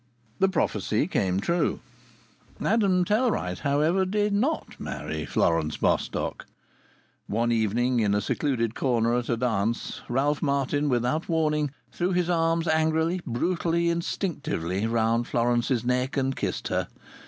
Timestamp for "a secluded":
8.15-8.73